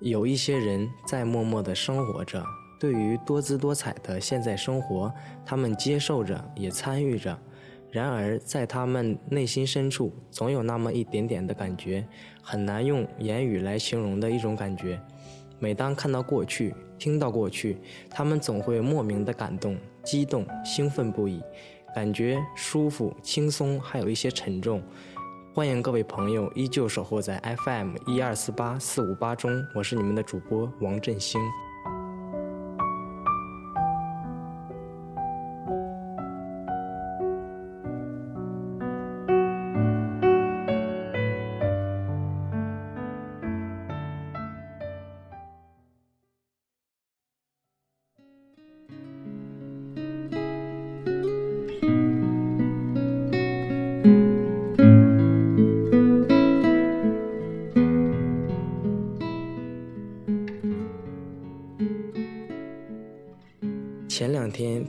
[0.00, 2.42] 有一些人在默默的生活着，
[2.78, 5.12] 对于多姿多彩的现在生活，
[5.44, 7.36] 他们接受着，也参与着。
[7.90, 12.06] 然而，在他们内心深处，总有那么一点点的感觉，
[12.42, 15.00] 很难用言语来形容的一种感觉。
[15.58, 17.78] 每当看到过去，听到过去，
[18.10, 21.42] 他们总会莫名的感动、激动、兴奋不已，
[21.94, 24.82] 感觉舒服、轻松，还有一些沉重。
[25.54, 31.40] 欢迎各位朋友依旧守候在 FM 一二四八四五八中，我是你们的主播王振兴。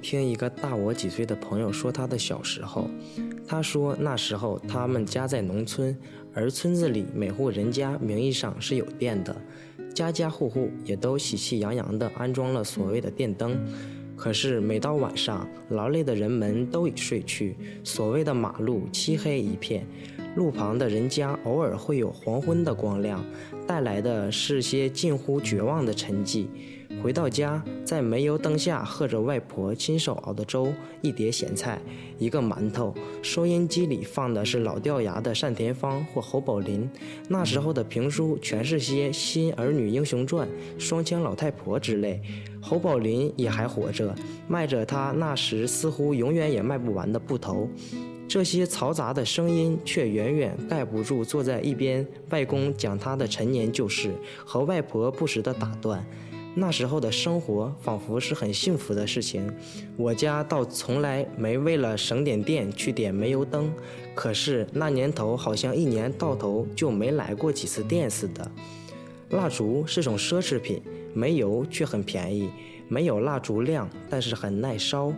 [0.00, 2.88] 听一个大我几岁的朋友说他的小时候，
[3.46, 5.96] 他说那时候他们家在农村，
[6.32, 9.34] 而村子里每户人家名义上是有电的，
[9.94, 13.58] 家家户户也都喜气洋洋地安装了所谓的电灯。
[14.16, 19.86] 可是每到晚上，劳累的人们都已睡去，所谓的马路漆黑一片，
[20.36, 23.22] 路旁的人家偶尔会有黄昏的光亮，
[23.66, 26.46] 带来的是些近乎绝望的沉寂。
[27.06, 31.80] 回到家，在煤油灯下喝着外婆亲手熬的粥，一碟咸菜，
[32.18, 32.92] 一个馒头。
[33.22, 36.90] 收音机里放的是老掉牙的单田芳或侯宝林。
[37.28, 40.48] 那时候的评书全是些新儿女英雄传、
[40.80, 42.20] 双枪老太婆之类。
[42.60, 44.12] 侯宝林也还活着，
[44.48, 47.70] 卖着他那时似乎永远也卖不完的布头。
[48.26, 54.10] 这些嘈杂的声音却远远盖不住坐在一边外公讲他的陈年旧事
[54.44, 56.04] 和外婆不时的打断。
[56.58, 59.46] 那时候的生活仿佛是很幸福的事情，
[59.94, 63.70] 我家倒从来没为了省点电去点煤油灯，
[64.14, 68.50] 可是那年头好像一年到头就没来过几次电似的。
[69.28, 70.80] 蜡烛是种奢侈品，
[71.12, 72.50] 煤油却很便宜，
[72.88, 75.12] 没有蜡烛亮，但是很耐烧。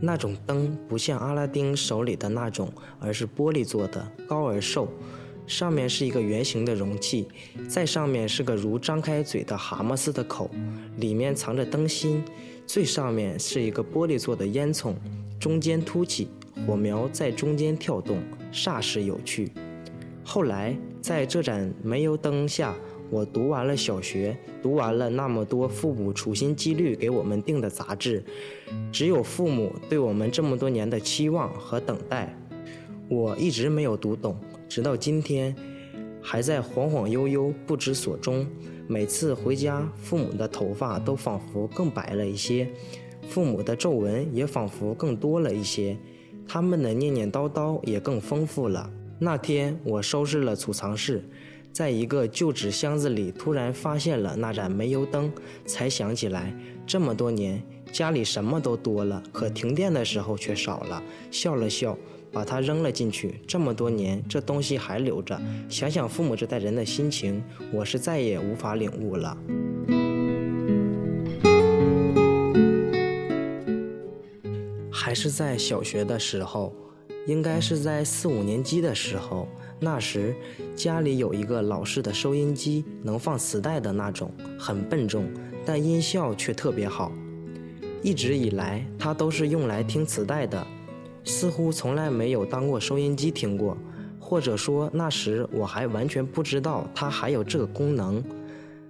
[0.00, 4.88] 那种灯不像阿拉丁手里的那种，而是玻璃做的，高而瘦。
[5.48, 7.26] 上面是一个圆形的容器，
[7.66, 10.50] 在上面是个如张开嘴的蛤蟆似的口，
[10.98, 12.22] 里面藏着灯芯。
[12.66, 14.94] 最上面是一个玻璃做的烟囱，
[15.40, 16.28] 中间凸起，
[16.66, 18.22] 火苗在中间跳动，
[18.52, 19.50] 煞是有趣。
[20.22, 22.74] 后来在这盏煤油灯下，
[23.08, 28.22] 我读完了小学，读完了那么多父母处心积虑给我们订的杂志，
[28.92, 32.36] 只有父母对我们这么多年的期望和等待，
[33.08, 34.38] 我一直没有读懂。
[34.68, 35.56] 直到今天，
[36.20, 38.46] 还在晃晃悠悠不知所终。
[38.86, 42.70] 每次回家，父母的头发都仿佛更白了一些，
[43.28, 45.96] 父母的皱纹也仿佛更多了一些，
[46.46, 48.90] 他们的念念叨叨也更丰富了。
[49.18, 51.22] 那天，我收拾了储藏室，
[51.72, 55.32] 在一个旧纸箱子里突然发现了那盏煤油灯，
[55.66, 56.54] 才想起来，
[56.86, 57.62] 这么多年
[57.92, 61.02] 家里什么都多了，可停电的时候却少了。
[61.30, 61.96] 笑了笑。
[62.32, 65.40] 把它扔了进去，这么多年，这东西还留着。
[65.68, 69.36] 想想父母这代人的心情，我是再也无法领悟了。
[74.90, 76.74] 还是在小学的时候，
[77.26, 79.48] 应该是在四五年级的时候，
[79.80, 80.34] 那时
[80.76, 85.26] 家里有一个老式的收音机，能放磁带的那种，很笨重，
[85.64, 87.10] 但音效却特别好。
[88.02, 90.66] 一直以来，它都是用来听磁带的。
[91.28, 93.76] 似乎从来没有当过收音机听过，
[94.18, 98.24] 或者说那时我还完全不知道它还有这个功能。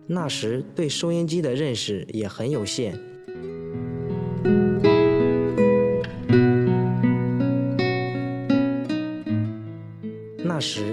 [0.07, 2.97] 那时对收音机的认识也很有限。
[10.45, 10.88] 那时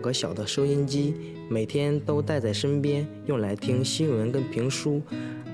[0.00, 1.14] 个小的收音机，
[1.48, 5.00] 每天都带在身边，用来听新闻跟评书。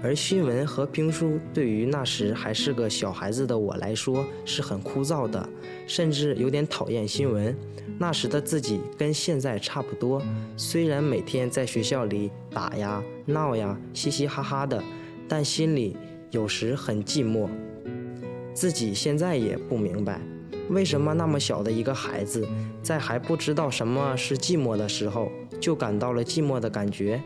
[0.02, 5.48] 而新闻和评书对于那时还是个小孩子的我来说是很枯燥的，
[5.86, 7.56] 甚至有点讨厌新闻。
[7.98, 10.22] 那时的自己跟现在差不多，
[10.56, 14.80] 虽然每天在学校里打呀闹呀，嘻嘻哈哈的，
[15.26, 15.96] 但心里
[16.30, 17.48] 有时很寂寞。
[18.52, 20.20] 自己现在也不明白，
[20.68, 22.46] 为什么那么小的一个孩子，
[22.82, 25.30] 在还不知道什么是寂寞的时候，
[25.60, 27.22] 就感到了寂寞的感觉？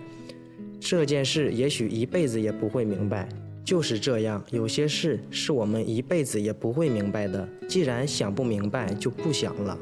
[0.78, 3.28] 这件事也许一辈子也不会明白。
[3.62, 7.48] 就是这样，有些事是我们一辈子也不会明白的。
[7.68, 9.78] 既然想不明白，就不想了。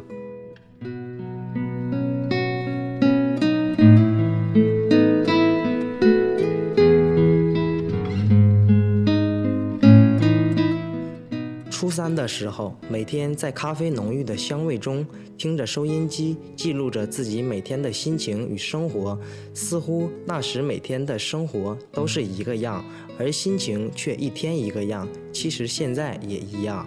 [11.79, 19.17] 初三的时候，每天在咖啡浓郁的香味中，听着收音机，记录着自己每天的心情与生活。
[19.55, 22.85] 似乎那时每天的生活都是一个样，
[23.17, 25.09] 而心情却一天一个样。
[25.33, 26.85] 其实现在也一样。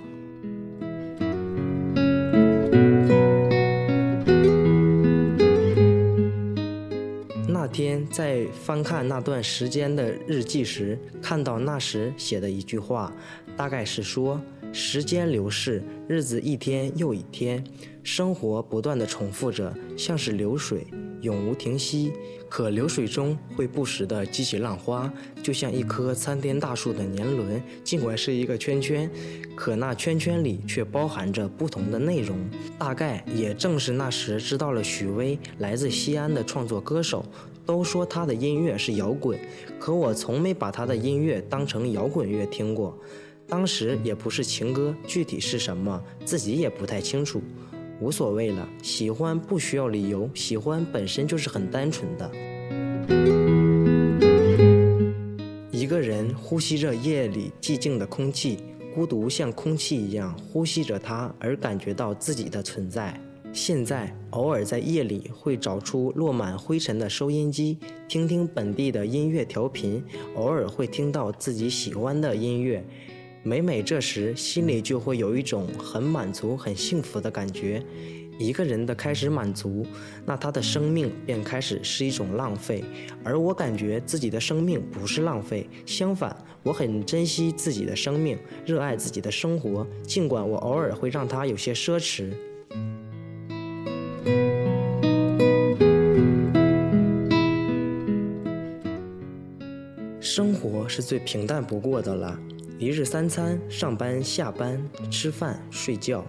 [7.48, 13.10] 那天在翻看那段时间的日记时，看到那时写的一句话，
[13.56, 14.38] 大概是说。
[14.74, 17.62] 时间流逝，日子一天又一天，
[18.04, 20.88] 生活不断的重复着，像是流水，
[21.22, 22.14] 永无停息。
[22.50, 25.12] 可流水中会不时的激起浪花，
[25.44, 29.10] 就像一棵参天大树的年轮，尽管是一个圈圈，
[29.56, 32.38] 可那圈圈里却包含着不同的内容。
[32.80, 37.26] 大概也正是那时知道了许巍，来自西安的创作歌手，
[37.66, 39.38] 都说他的音乐是摇滚，
[39.80, 42.98] 可我从没把他的音乐当成摇滚乐听过。
[43.48, 47.42] 当时也不是情歌，具体是什么自己也不太清楚，
[48.00, 48.68] 无所谓了。
[48.82, 52.32] 喜欢不需要理由，喜欢本身就是很单纯的。
[55.72, 58.60] 一个人呼吸着夜里寂静的空气，
[58.96, 63.20] 孤独像空气一样呼吸着它，而感觉到自己的存在。
[63.52, 67.78] 现在偶尔在夜里会找出落满灰尘的收音机，
[68.08, 70.02] 听听本地的音乐调频，
[70.36, 72.82] 偶尔会听到自己喜欢的音乐。
[73.44, 77.84] 每每这时，心里就会有一种很满足、很幸福的感觉。
[78.38, 79.84] 一个人的开始满足，
[80.26, 82.84] 那他的生命便开始是一种浪费。
[83.24, 92.32] 而我感觉自己的生命不是浪费，相反，我很珍惜自己的生命，热爱自己的生活，尽管我偶尔会让它有些奢侈。
[100.20, 102.40] 生活是最平淡不过的了。
[102.82, 106.26] 一日三餐，上班、下班、吃饭、睡觉，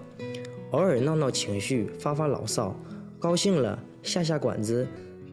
[0.73, 2.79] 偶尔闹闹情绪，发发牢骚，
[3.19, 4.87] 高兴了下下馆子，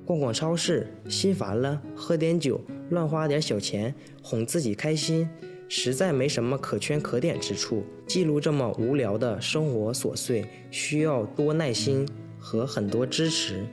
[0.06, 2.62] 逛逛超市，心烦了喝点酒，
[2.92, 3.94] 乱花点小钱，
[4.24, 5.28] 哄自己开心，
[5.68, 7.84] 实在没什么可圈可点之处。
[8.08, 12.08] 记录这么无聊的生活琐碎，需要多耐心
[12.40, 13.66] 和很多支持。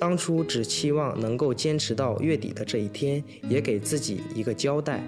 [0.00, 5.00] 当初只期望能够坚持到月底的这一天，也给自己一个交代。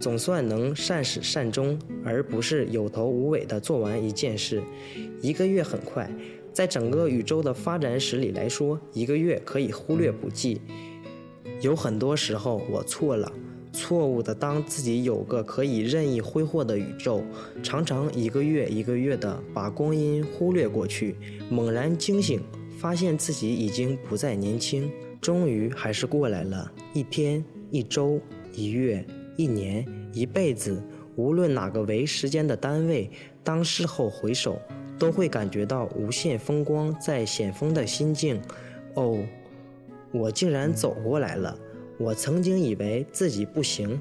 [0.00, 4.62] 总算能善始善终，而不是有头无尾的做完一件事。
[5.20, 6.08] 一个月很快，
[6.52, 10.60] 在整个宇宙的发展史里来说，一个月可以忽略不计。
[11.60, 13.32] 有很多时候我错了，
[13.72, 17.24] 错误的当自己有个可以任意挥霍的宇宙，
[17.62, 21.16] 常常一个月一个月的把光阴忽略过去，
[21.50, 22.40] 猛然惊醒，
[22.78, 24.88] 发现自己已经不再年轻。
[25.20, 28.20] 终于还是过来了，一天、一周、
[28.54, 29.04] 一月。
[29.38, 30.82] 一年一辈子，
[31.14, 33.08] 无论哪个为时间的单位，
[33.44, 34.60] 当事后回首，
[34.98, 38.42] 都会感觉到无限风光在险峰的心境。
[38.94, 39.22] 哦，
[40.10, 41.56] 我竟然走过来了！
[41.98, 44.00] 我曾经以为自己不行。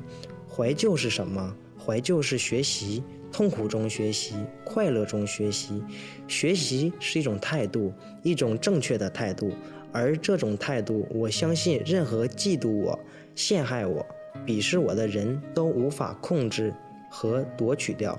[0.49, 1.55] 怀旧是什么？
[1.85, 4.33] 怀旧是学习，痛苦中学习，
[4.65, 5.83] 快乐中学习。
[6.27, 9.51] 学习是一种态度，一种正确的态度。
[9.91, 12.99] 而这种态度，我相信任何嫉妒我、
[13.35, 14.03] 陷害我。
[14.47, 16.73] 鄙视我的人都无法控制
[17.11, 18.17] 和夺取掉。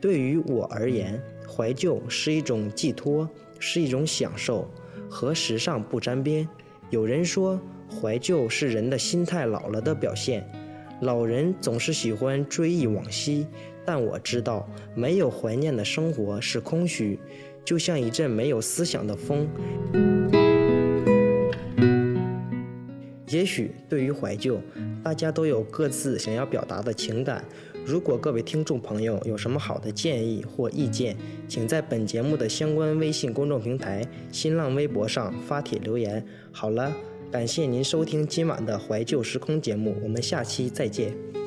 [0.00, 3.28] 对于我而言，怀旧是一种寄托，
[3.58, 4.68] 是一种享受，
[5.08, 6.48] 和时尚不沾边。
[6.90, 10.44] 有人说，怀旧是人的心态老了的表现。
[11.02, 13.46] 老人总是喜欢追忆往昔，
[13.84, 17.18] 但我知道，没有怀念的生活是空虚，
[17.64, 19.46] 就像一阵没有思想的风。
[23.32, 24.60] 也许对于怀旧，
[25.02, 27.42] 大家都有各自想要表达的情感。
[27.82, 31.16] 如果各位听众朋友有什么好的建议或意见，
[31.48, 36.22] 请在本节目的相关微信公众平台、新浪微博上发帖留言。
[36.52, 36.92] 好了，
[37.30, 41.41] 感谢您收听今晚的怀旧时空节目，我们下期再见。